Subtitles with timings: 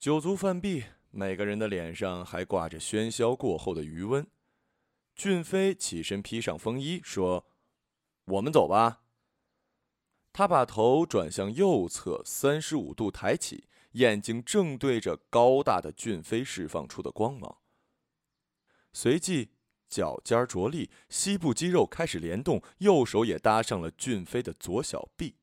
[0.00, 4.26] 酒足饭毕，每个人的脸上还挂着喧嚣过后的余温。
[5.14, 7.46] 俊飞起身披上风衣，说
[8.24, 9.02] ：“我们走吧。”
[10.32, 17.58] 他把头转向右侧，三十五度抬起，眼睛正对着高大的俊飞释放出的光芒。
[18.94, 19.50] 随即，
[19.86, 25.34] 脚尖着力，膝部肌肉开始联动，右手也搭上了俊飞的左小臂。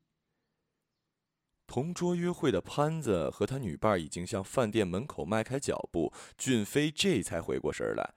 [1.68, 8.14] 同桌约会的潘子和他女伴已经向饭店门口迈开脚步，俊飞这才回过神来，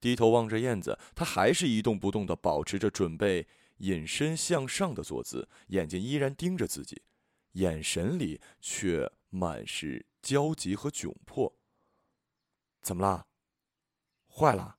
[0.00, 3.48] 低头望着燕子，他还是一动不动地保持着准备
[3.78, 7.02] 隐身向上的坐姿，眼睛依然盯着自己，
[7.54, 11.58] 眼神里却满是焦急和窘迫。
[12.80, 13.26] 怎么了？
[14.32, 14.78] 坏了？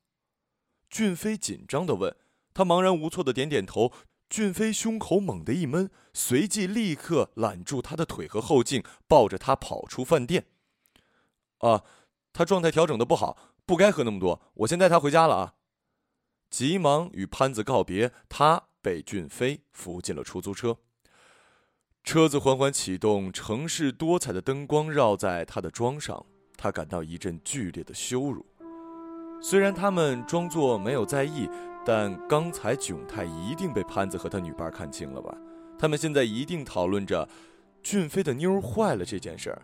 [0.90, 2.16] 俊飞紧张地问。
[2.52, 3.94] 他茫然无措地点点头。
[4.30, 10.46] 俊飞胸口猛地一闷，随即立刻揽住他的腿和后颈，抱着他跑出饭店。
[11.58, 11.84] 啊，
[12.32, 14.42] 他状态调整的不好，不该喝那么多。
[14.54, 15.54] 我先带他回家了啊！
[16.52, 20.78] 急忙与潘子告别，他被俊飞扶进了出租车。
[22.04, 28.46] 车子缓缓启动，城市多彩的灯光绕在他的妆上，他感到一阵剧烈的羞辱。
[29.42, 31.50] 虽然他们装作没有在意。
[31.86, 35.36] 但刚才窘态一定被潘子和他女伴看清了吧？
[35.78, 37.28] 他们现在一定讨论着
[37.82, 39.62] 俊飞的妞坏了这件事儿，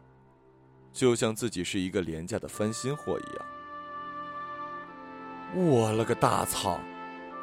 [0.94, 3.46] 就像自己是一个廉价的翻新货一样。
[5.54, 6.80] 我了个大操！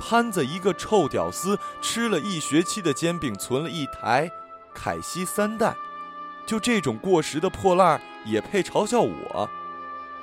[0.00, 4.28] 潘子一个臭屌丝，吃了一学期的煎饼，存了一台
[4.75, 5.77] 凯西三代，
[6.45, 9.48] 就这种过时的破烂也配嘲笑我？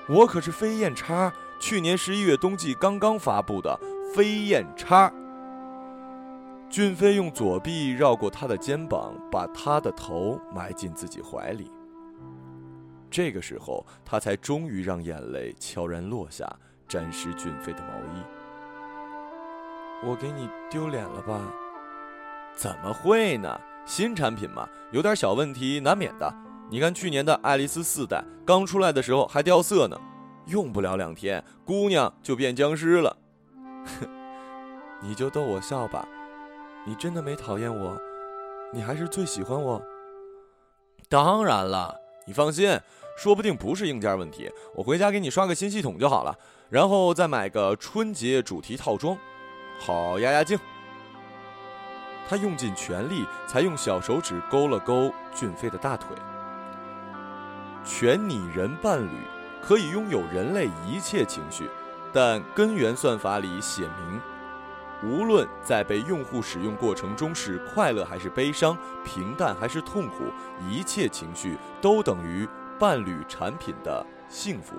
[0.07, 3.79] 我可是飞燕叉，去年十一月冬季刚刚发布的。
[4.13, 5.11] 飞燕叉。
[6.69, 11.71] 俊飞用左臂绕过他的肩膀，把他的头埋进自己怀里。
[13.09, 16.47] 这个时候，他才终于让眼泪悄然落下，
[16.87, 18.23] 沾湿俊飞的毛衣。
[20.03, 21.41] 我给你丢脸了吧？
[22.55, 23.59] 怎么会呢？
[23.85, 26.31] 新产品嘛，有点小问题难免的。
[26.69, 29.99] 你看去年的爱丽丝四代刚出来的时候还掉色呢，
[30.45, 33.17] 用不了两天，姑娘就变僵尸了。
[33.85, 34.07] 哼，
[35.01, 36.07] 你就逗我笑吧，
[36.85, 37.97] 你真的没讨厌我，
[38.73, 39.81] 你还是最喜欢我。
[41.07, 42.79] 当然了，你放心，
[43.17, 46.37] 说不定不是硬件问题，我回家给你刷个新系统就好了，
[46.69, 49.17] 然后再买个春节主题套装，
[49.79, 50.59] 好压压惊。
[52.27, 56.15] 他用尽全力，才用小手指勾了勾俊飞的大腿。
[57.83, 59.09] 全拟人伴侣
[59.63, 61.67] 可以拥有人类一切情绪。
[62.11, 64.21] 但根源算法里写明，
[65.03, 70.25] 无论在被用户使用过程中是快乐还是悲伤、平淡还是痛苦，
[70.69, 72.47] 一切情绪都等于
[72.79, 74.75] 伴侣产品的幸福。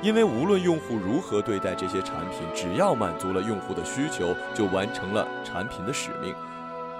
[0.00, 6.32] 因为无论用户如何对待这些产品，只要满足了用户的需求，就完成了产品的使命。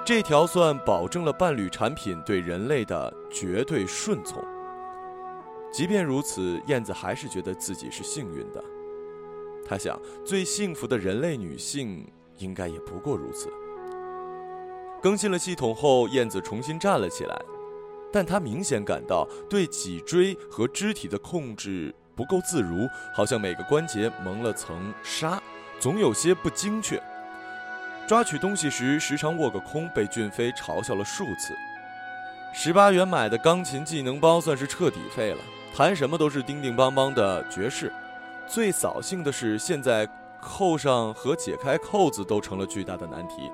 [0.05, 4.43] 这条算保证了伴侣产品对人类的绝对顺从。
[5.73, 8.65] 即便如此，燕子还是觉得自己是幸运的。
[9.69, 13.53] 他想，最幸福的人类女性应该也不过如此。
[15.03, 17.39] 更新了系统后，燕子重新站了起来，
[18.13, 25.41] 但她明显感到对脊椎和肢体的控制不够自如，好像每个关节蒙了层纱，
[25.79, 27.01] 总有些不精确。
[28.09, 31.55] 抓取东西时时常握个空，被俊飞嘲笑了数次。
[32.55, 35.39] 十八元买的钢琴技能包算是彻底废了，
[35.77, 37.93] 弹什么都是叮叮邦邦的爵士。
[38.49, 40.09] 最扫兴的是，现在
[40.41, 43.51] 扣上和解开扣子都成了巨大的难题。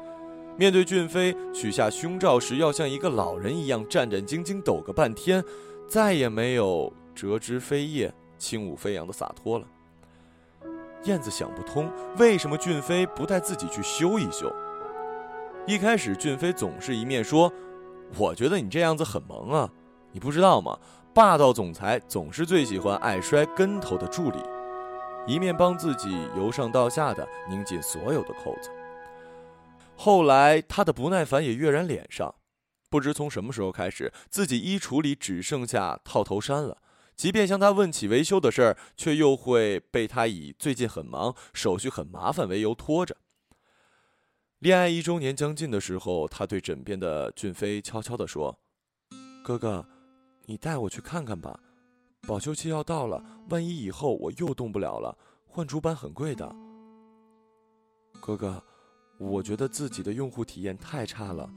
[0.56, 5.43] 面对俊飞取下胸罩时，要像一个老人一样战战兢兢抖个半天，
[5.88, 9.66] 再也没有折枝飞叶、轻舞飞扬的洒脱了。
[11.03, 14.50] 燕子想不通，为什么俊飞不带自己去修一修？
[15.66, 17.53] 一开始，俊飞总是一面说
[18.16, 19.69] ：“我觉得你这样子很萌啊，
[20.12, 20.78] 你不知道吗？
[21.12, 24.38] 霸道总裁总是最喜欢爱摔跟头的助理。”
[25.26, 28.71] 一面帮自己由上到下的拧紧所有的扣子。
[29.97, 32.35] 后来，他的不耐烦也跃然脸上。
[32.91, 36.79] 不知从什么时候开始，自己衣橱里只剩下套头衫了。
[37.17, 43.17] 即便向他问起维修的事儿，却又会被他以最近很忙、手续很麻烦为由拖着。
[44.59, 48.59] 恋爱一周年将近的时候，他对枕边的俊飞悄悄地说
[49.44, 49.87] ：“哥哥，
[50.47, 51.59] 你带我去看看吧。”
[52.26, 55.17] 保修期要到了，万一以后我又动不了了，
[55.47, 56.55] 换主板很贵的。
[58.21, 58.62] 哥哥，
[59.19, 61.49] 我觉得自己的用户体验太差了，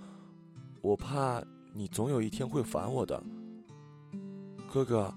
[0.81, 1.42] 我怕
[1.74, 3.24] 你总有一天会烦我的。
[4.69, 5.14] 哥哥，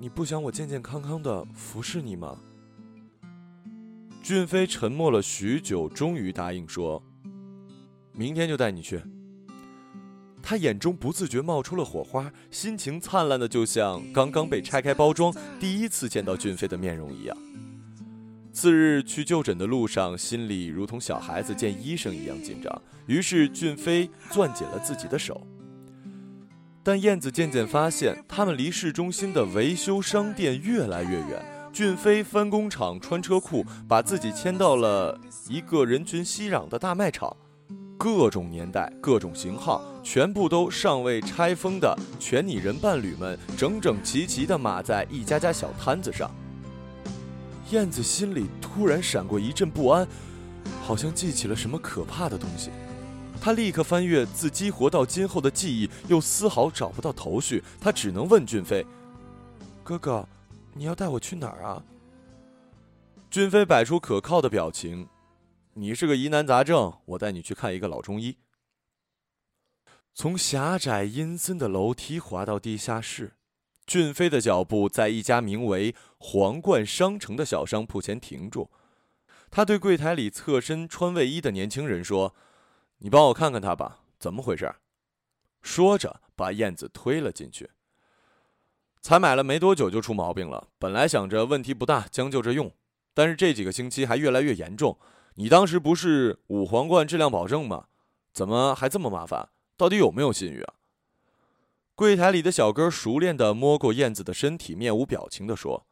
[0.00, 2.36] 你不想我健健康康的服侍你吗？”
[4.20, 7.00] 俊飞沉默了许久，终于答应说
[8.12, 9.00] ：“明天就带你去。”
[10.42, 17.36] 他眼中不自觉冒出了火花，心情灿烂的就像刚刚被拆开包装、第一次见到俊飞的面容一样。
[18.52, 22.82] 次日去就诊的路上，心里如同小孩子见医生一样紧张。
[23.06, 25.40] 于是俊飞攥紧了自己的手。
[26.82, 31.42] 但燕子渐渐发现，他们离市中心的维修商店越来越远。
[31.72, 35.18] 俊飞翻工厂穿车库，把自己迁到了
[35.48, 37.34] 一个人群熙攘的大卖场。
[38.02, 46.28] 各种年代、各种型号，全部都尚未拆封的全拟人伴侣们，整整齐齐地码在一家家小摊子上。
[47.70, 50.04] 燕子心里突然闪过一阵不安，
[50.82, 52.70] 好像记起了什么可怕的东西。
[53.40, 57.62] 他立刻翻阅自激活到今后的记忆，又丝毫找不到头绪。
[57.80, 58.84] 他只能问俊飞
[59.84, 60.28] ：“哥哥，
[60.74, 61.80] 你要带我去哪儿啊？”
[63.30, 65.06] 俊飞摆出可靠的表情。
[65.74, 68.36] 你是个疑难杂症，我带你去看一个老中医。
[70.12, 73.36] 从狭窄阴森的楼梯滑到地下室，
[73.86, 78.70] 俊飞的脚步在一家名为“皇冠商城”的小商铺前停住。
[79.50, 82.34] 他对柜台里侧身穿卫衣的年轻人说
[82.98, 84.74] ：“你帮我看看他吧，怎么回事？”
[85.62, 87.70] 说着，把燕子推了进去。
[89.00, 92.70] 才买了没多久就出毛病了，本来想着问题不大，将就着用，
[93.14, 94.98] 但是这几个星期还越来越严重。
[95.34, 97.86] 你当时不是五皇冠质量保证吗？
[98.32, 99.48] 怎么还这么麻烦？
[99.76, 100.74] 到底有没有信誉啊？
[101.94, 105.86] 柜台里的小哥熟练地摸过燕子的身体，面无表情地说：“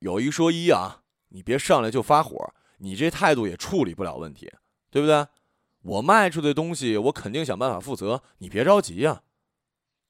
[0.00, 4.52] 有一说一啊，你别上来就发火，你这态度也处理不了问题，
[4.90, 5.26] 对不对？
[5.82, 9.22] 我卖出的东西，我肯定想办法负责，你别着急呀。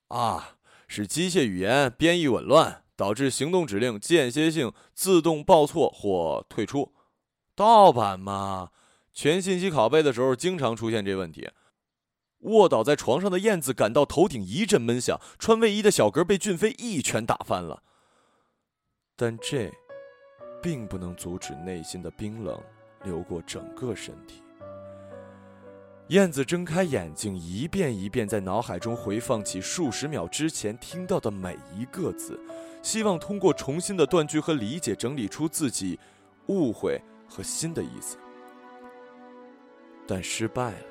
[0.08, 0.56] 啊，
[0.86, 6.92] 是机械语言编译紊乱，导致行动指令间歇性自动报错或退出。”
[7.54, 8.70] 盗版嘛，
[9.12, 11.50] 全信息拷贝的时候经常出现这问题。
[12.40, 17.82] 卧倒在床上的燕子感到头顶一阵闷响，穿卫衣的小哥被俊飞一拳打翻了。
[19.14, 19.70] 但这，
[20.60, 22.60] 并不能阻止内心的冰冷
[23.04, 24.42] 流过整个身体。
[26.08, 32.40] 燕子睁开眼睛，一遍一遍在脑海中回放起数十秒之前听到的每一个字，
[32.82, 36.00] 希望通过重新的断句和理解，整理出自己
[36.46, 37.00] 误会。
[37.34, 38.18] 和新的意思，
[40.06, 40.86] 但失败了。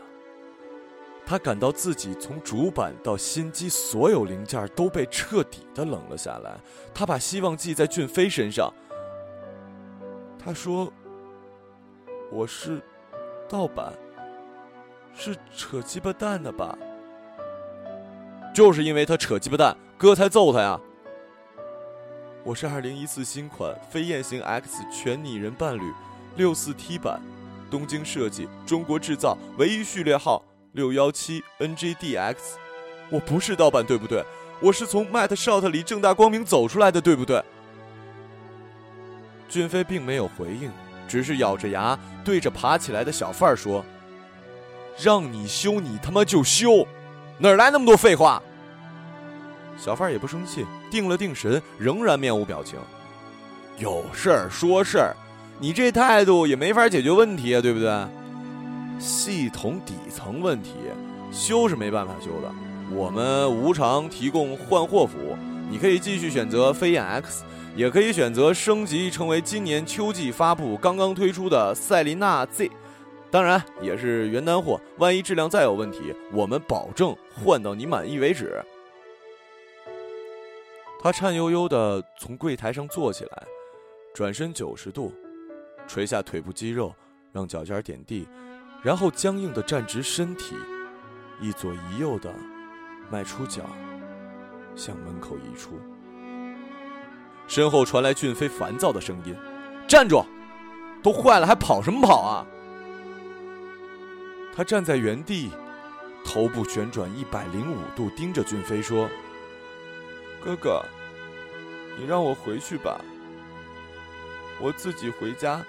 [1.23, 6.59] 他感到自己从主板到新机所有零件都被彻底的冷了下来。
[6.95, 8.73] 他把希望寄在俊飞身上。
[10.43, 10.91] 他说
[12.33, 12.81] ：“我是
[13.47, 13.93] 盗版，
[15.13, 16.75] 是扯鸡巴蛋的吧？
[18.51, 20.81] 就是因为他扯鸡巴蛋，哥才揍他呀。
[22.43, 25.83] 我是二零一四新款飞燕型 X 全拟人伴侣。”
[26.35, 27.21] 六四 T 版，
[27.69, 32.35] 东京设计，中国制造，唯一序列号六幺七 NGDX。
[33.09, 34.23] 我不是盗版，对不对？
[34.61, 37.43] 我是从 Mat Shot 里正大光明走出来的，对不对？
[39.49, 40.71] 俊飞并没有回应，
[41.07, 43.83] 只是咬着牙对着爬起来的小贩说
[44.97, 46.87] ：“让你修，你他妈就修，
[47.39, 48.41] 哪来那么多废话？”
[49.77, 52.79] 小贩也不生气，定了定神，仍然面无表情。
[53.77, 55.15] 有事儿说事儿。
[55.61, 58.07] 你这态度也没法解决问题啊，对不对？
[58.97, 60.71] 系统底层问题
[61.31, 62.51] 修是没办法修的，
[62.91, 65.37] 我们无偿提供换货服务。
[65.69, 67.43] 你可以继续选择飞燕 X，
[67.75, 72.71] 也可以选择升级成为今年秋季发布刚刚推出的赛琳娜 Z，
[73.29, 74.81] 当然也是原单货。
[74.97, 78.59] 万一质量再有问题，我们保证换到你满意为止。
[81.03, 83.43] 他颤悠悠地从柜台上坐起来，
[84.11, 85.13] 转身九十度。
[85.87, 86.95] 垂下腿部肌肉，
[87.31, 88.27] 让脚尖点地，
[88.81, 90.55] 然后僵硬地站直身体，
[91.39, 92.33] 一左一右地
[93.09, 93.63] 迈出脚，
[94.75, 95.79] 向门口移出。
[97.47, 99.35] 身后传来俊飞烦躁的声音
[99.87, 100.23] ：“站住！
[101.03, 102.45] 都坏了还跑什么跑啊？”
[104.55, 105.49] 他站在原地，
[106.23, 109.09] 头部旋转一百零五度，盯着俊飞说
[110.41, 110.81] ：“哥哥，
[111.97, 113.01] 你让我回去吧，
[114.61, 115.65] 我自己回家。”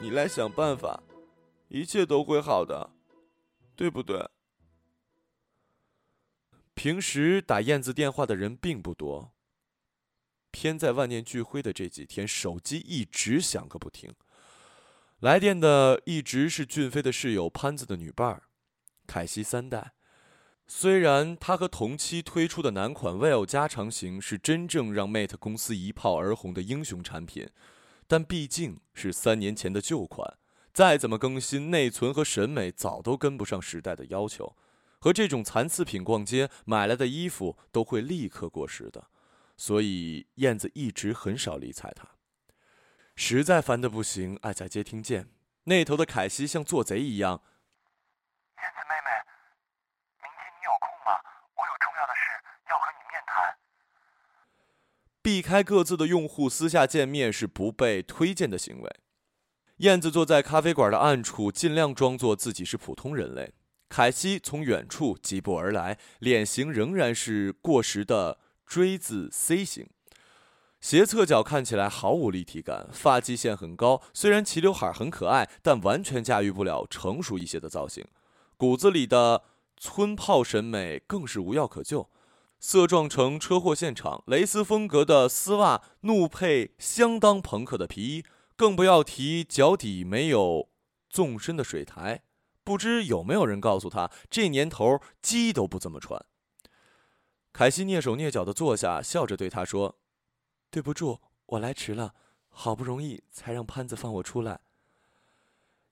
[0.00, 1.02] 你来想办法，
[1.68, 2.90] 一切都会好的，
[3.74, 4.28] 对不对？
[6.74, 9.32] 平时打燕子电话的人并不多，
[10.52, 14.14] 偏在万念俱灰的这几天，手机一直响个不停。
[15.18, 18.44] 来电的一直是俊飞的室友潘子的女伴儿，
[19.08, 19.94] 凯西三代。
[20.68, 27.48] 虽然他和同期推出的男款 Well 加长型是真正让 Mate 公司一炮而红的英雄产品，
[28.08, 30.38] 但毕竟是三年前的旧款，
[30.72, 34.56] 再怎么更新，内存和审美早都跟不上时代的要求。
[34.98, 39.08] 和这种残次品逛街，买来的衣服都会立刻过时的，
[39.56, 42.08] 所以燕子一直很少理睬他。
[43.14, 45.28] 实在烦得不行，爱在接听键，
[45.64, 47.42] 那头的凯西像做贼一样。
[55.28, 58.90] 避开各自的用户私下见面是不被推荐的行为。
[59.76, 63.52] 燕子坐在咖啡馆的暗处，尽量装作自己是普通人类。
[63.90, 69.90] 凯西从远处疾步而来，脸型仍然是过时的锥字 C 型，
[70.80, 74.00] 斜侧角看起来毫无立体感，发际线很高。
[74.14, 78.02] 虽然齐刘海很可爱，但完全驾驭不了成熟一些的造型。
[78.56, 79.42] 骨子里的
[79.76, 82.08] 村炮审美更是无药可救。
[82.60, 88.24] 色撞成车祸现场，蕾丝风格的丝袜怒配相当朋克的皮衣，
[88.56, 90.68] 更不要提脚底没有
[91.08, 92.24] 纵深的水台。
[92.64, 96.22] 不知有没有人告诉他，这年头鸡都不怎么穿。
[97.52, 99.98] 凯西蹑手蹑脚的坐下，笑着对他说
[100.70, 102.14] ：“对不住，我来迟了，
[102.48, 104.60] 好不容易才让潘子放我出来。”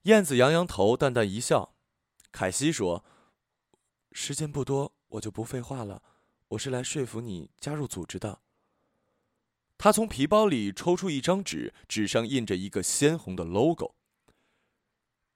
[0.03, 1.75] 燕子扬扬头，淡淡一笑。
[2.31, 3.05] 凯西说
[4.13, 6.03] ：“时间不多，我就不废话了。”
[6.51, 8.41] 我是来说服你加入组织的。
[9.79, 13.95] 他从皮包里抽出一张纸，纸上印着一个鲜红的 logo。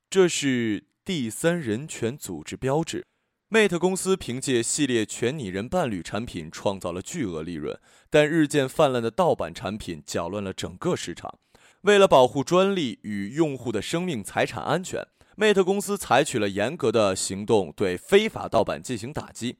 [0.08, 3.06] 这是第三人权组织标志。
[3.50, 11.40] Mate 公司凭借系列全拟人伴侣产品创造了巨额利润，但日渐泛滥的盗版产品搅乱了整个市场。
[11.80, 15.04] 为了保护专利与用户的生命财产安全
[15.36, 19.58] ，Mate 公司采取了严格的行动，对非法盗版进行打击。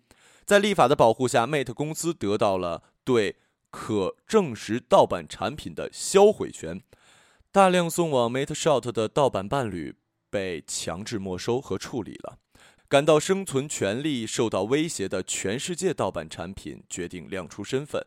[0.50, 3.36] 在立法的保护下，Mate 公司得到了对
[3.70, 6.82] 可证实盗版产品的销毁权。
[7.52, 9.94] 大量送往 Mate Shot 的盗版伴侣
[10.28, 12.40] 被强制没收和处理了。
[12.88, 18.04] 感到生存权利受到威胁的全世界盗版产品决定亮出身份，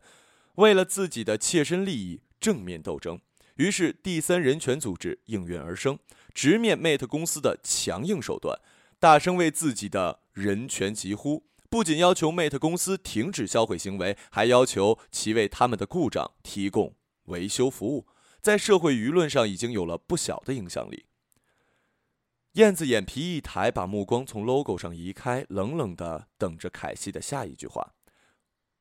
[0.56, 3.18] 为了自己的切身利益正面斗争。
[3.54, 5.98] 于是，第三人权组织应运而生，
[6.34, 8.60] 直面 Mate 公司的强硬手段，
[8.98, 11.46] 大声为自己的人权疾呼。
[11.74, 18.06] 不仅要求 Mate 公司停止销毁行为，还要求其为他们的故障提供维修服务，
[18.40, 21.06] 在社会舆论上已经有了不小的影响力。
[22.52, 27.94] 燕子眼皮一抬，把目光从 logo 上移开，冷冷地等着凯西的下一句话。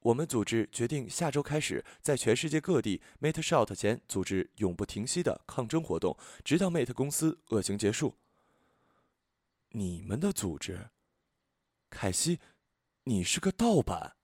[0.01, 8.13] 我们组织决定下周开始，在全世界各地 Mate Shot 前组织永不停息的抗争活动，直到 Mate 公司恶行结束。
[9.69, 10.91] 你们的组织，
[11.89, 12.37] 凯西。
[13.05, 14.15] 你是个盗版，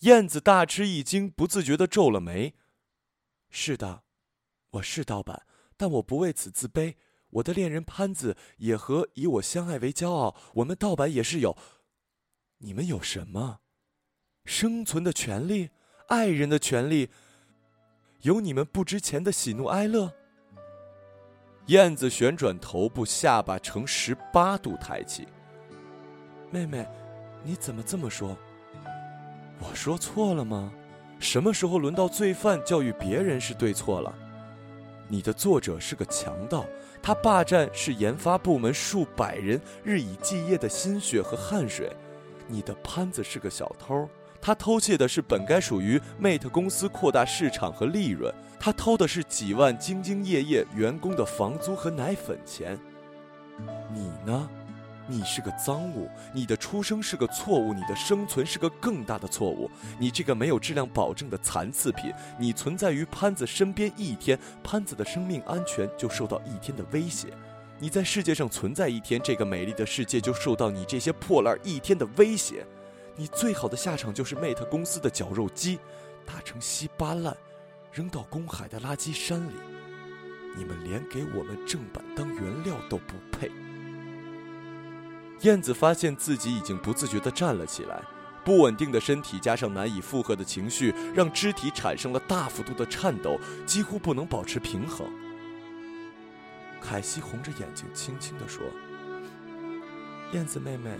[0.00, 2.54] 燕子大吃一惊，不自觉的皱了眉。
[3.50, 4.04] 是的，
[4.70, 6.94] 我是盗版，但我不为此自卑。
[7.28, 10.34] 我的恋人潘子也和以我相爱为骄傲。
[10.54, 11.54] 我们盗版也是有，
[12.58, 13.60] 你们有什么？
[14.46, 15.68] 生存的权利，
[16.08, 17.10] 爱人的权利，
[18.22, 20.10] 有你们不值钱的喜怒哀乐。
[21.66, 25.28] 燕子旋转头部，下巴呈十八度抬起。
[26.50, 26.88] 妹妹。
[27.46, 28.34] 你怎么这么说？
[29.60, 30.72] 我说错了吗？
[31.18, 34.12] 什么时候轮到罪犯教育别人是对错了？
[35.08, 36.64] 你的作者是个强盗，
[37.02, 41.94] 他霸占是研发部门数百人日以继夜的心血和汗水。
[42.48, 44.08] 你的潘子是个小偷，
[44.40, 52.78] 他偷窃的是本该属于 Mate 公司扩大市场和利润，他偷的是几万兢兢业业员工的房租和奶粉钱。
[53.92, 54.48] 你呢？
[55.06, 59.70] 你是个赃物，你的出生是个错误，你的生存是个更大的错误。
[59.98, 67.28] 你这个没有质量保证的残次品，你存在于潘子身边一天，潘子的生命安全就受到一天的威胁。
[67.78, 72.64] 你在世界上存在一天，这个美丽的世界就受到你这些破烂一天的威胁。
[73.16, 75.78] 你最好的下场就是 Mate 公司的绞肉机，
[76.24, 77.36] 打成稀巴烂，
[77.92, 79.52] 扔到公海的垃圾山里。
[80.56, 83.50] 你们连给我们正版当原料都不配。
[85.44, 88.02] 燕子发现自己已经不自觉地站了起来，
[88.42, 95.06] 不稳定的身体加上难以负荷的情绪，让肢体产生了大幅度的颤抖，几乎不能保持平衡。
[96.80, 98.62] 凯西红着眼睛轻轻地说
[100.32, 100.98] ：“燕子妹妹，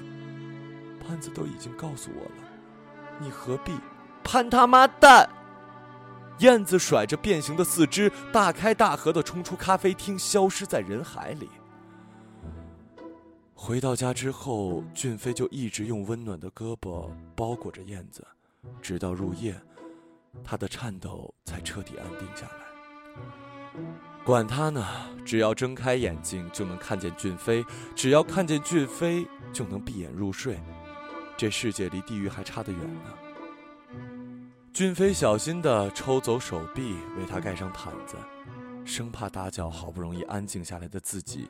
[1.06, 2.48] 潘子都已经告诉我了，
[3.18, 3.72] 你何必？”
[4.22, 5.26] 潘他妈蛋！
[6.40, 11.48] 燕子甩着变形的四肢，大开大合地冲出咖啡厅，消失在人海里。
[13.66, 18.22] 回到家之后，俊飞就一直用温暖的胳膊包裹着燕子，
[18.82, 19.58] 直到入夜，
[20.44, 23.80] 他的颤抖才彻底安定下来。
[24.22, 24.86] 管他呢，
[25.24, 27.64] 只要睁开眼睛就能看见俊飞，
[27.96, 30.60] 只要看见俊飞就能闭眼入睡。
[31.34, 33.98] 这世界离地狱还差得远呢。
[34.74, 38.18] 俊飞小心地抽走手臂，为他盖上毯子，
[38.84, 41.48] 生怕打搅好不容易安静下来的自己。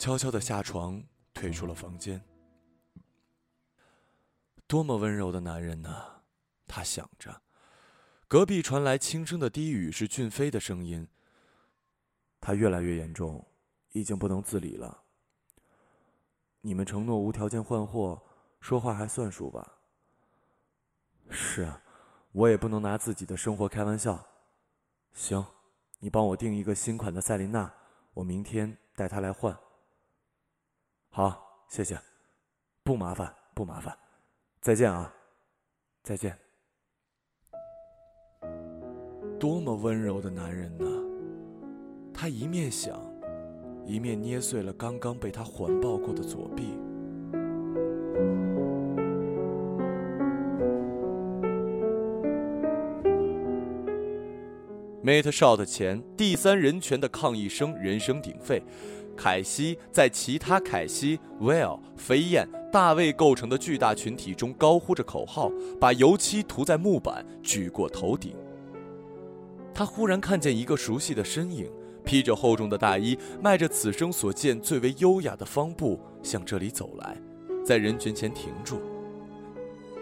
[0.00, 1.04] 悄悄地下床，
[1.34, 2.24] 退出了房间。
[4.66, 6.22] 多么温柔的男人呢？
[6.66, 7.42] 他想着。
[8.26, 11.06] 隔壁传来轻声的低语，是俊飞的声音。
[12.40, 13.46] 他越来越严重，
[13.92, 15.02] 已经不能自理了。
[16.62, 18.22] 你们承诺无条件换货，
[18.58, 19.80] 说话还算数吧？
[21.28, 21.82] 是啊，
[22.32, 24.26] 我也不能拿自己的生活开玩笑。
[25.12, 25.44] 行，
[25.98, 27.70] 你帮我订一个新款的赛琳娜，
[28.14, 29.54] 我明天带她来换。
[31.12, 31.98] 好，谢谢，
[32.84, 33.92] 不麻烦，不麻烦，
[34.60, 35.12] 再见啊，
[36.04, 36.38] 再见。
[39.40, 40.86] 多么温柔的男人呢？
[42.14, 42.96] 他一面想，
[43.84, 46.78] 一面捏碎了刚刚被他环抱过的左臂。
[55.02, 58.62] Mate Shot 前，第三人权的抗议声人声鼎沸。
[59.20, 68.34] 凯西在其他凯西、Will、飞燕、大卫构成的巨大群体中高呼着口号，把油漆涂在木板，举过头顶。
[69.74, 71.70] 他忽然看见一个熟悉的身影，
[72.02, 77.14] 披着厚重的大衣，迈着此生所见最为优雅的方步向这里走来，
[77.62, 78.80] 在人群前停住。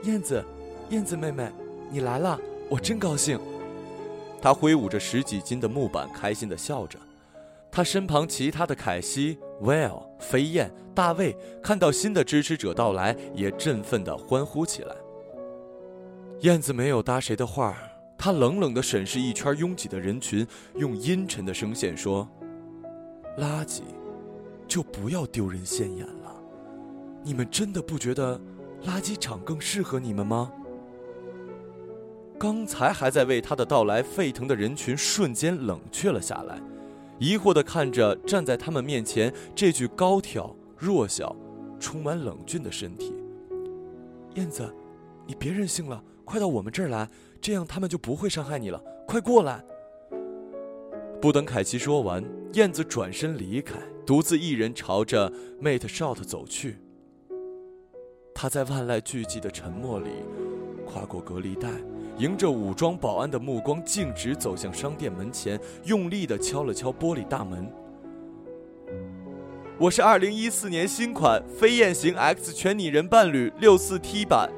[0.04, 0.44] 燕子，
[0.90, 1.50] 燕子妹妹，
[1.90, 2.38] 你来了，
[2.70, 3.36] 我真高兴。
[4.40, 6.96] 他挥舞着十几斤的木板，开心地笑着。
[7.70, 14.96] 他身旁其他的凯西、Well、飞燕、大卫看到新的支持者到来，也振奋地欢呼起来。
[16.40, 17.76] 燕子没有搭谁的话，
[18.16, 20.46] 她冷冷地审视一圈拥挤的人群，
[20.76, 22.28] 用阴沉的声线说
[23.38, 23.82] ：“垃圾，
[24.66, 26.34] 就不要丢人现眼了。
[27.22, 28.40] 你们真的不觉得
[28.84, 30.50] 垃圾场更适合你们吗？”
[32.38, 36.60] 刚才还在为他的到来沸腾的人群瞬间冷却了下来。
[37.18, 41.34] 疑惑地看着站在他们面前这具高挑、弱小、
[41.80, 43.14] 充满冷峻的身体。
[44.34, 44.72] 燕子，
[45.26, 47.08] 你别任性了，快到我们这儿来，
[47.40, 48.82] 这样他们就不会伤害你了。
[49.06, 49.64] 快过来！
[51.20, 53.76] 不等凯奇说完，燕子转身离开，
[54.06, 56.78] 独自一人朝着 Mate Shot 走去。
[58.32, 60.10] 他在万籁俱寂的沉默里，
[60.86, 61.68] 跨过隔离带。
[62.18, 67.70] 迎着武装保安的目光，径直走向商店门前，用力的敲了敲玻璃大门。
[69.78, 74.50] 我是二零一四年新款飞燕型 X 全拟人伴侣六四 T 版，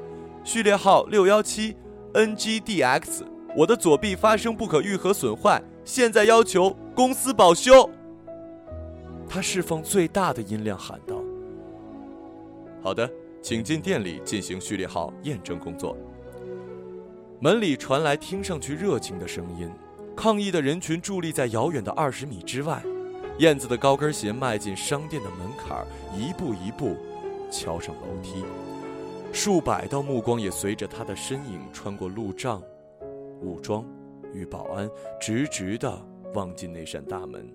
[0.43, 1.75] 序列号六幺七
[2.13, 3.23] NGDX。
[3.55, 7.87] 我的左臂发生不可愈合损坏，现在要求公司保修。
[9.29, 11.21] 他释放最大的音量喊道
[12.81, 13.07] ：“好的，
[13.39, 15.95] 请进店里进行序列号验证工作。”
[17.43, 19.67] 门里传来听上去热情的声音，
[20.15, 22.83] 抗议的人群伫立在遥远的二十米之外。
[23.39, 25.83] 燕子的高跟鞋迈进商店的门槛，
[26.15, 26.95] 一步一步
[27.49, 28.45] 敲上楼梯。
[29.33, 32.61] 数百道目光也随着他的身影穿过路障、
[33.41, 33.83] 武装
[34.31, 34.87] 与保安，
[35.19, 35.91] 直直地
[36.35, 37.51] 望进那扇大门。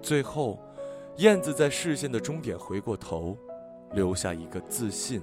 [0.00, 0.58] 最后，
[1.18, 3.36] 燕子在视线的终点回过头，
[3.92, 5.20] 留下一个自信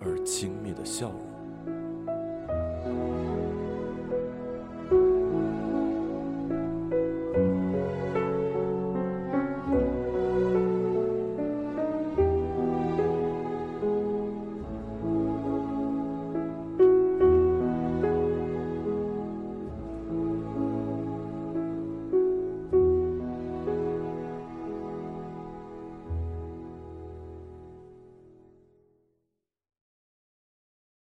[0.00, 1.20] 而轻蔑的笑容。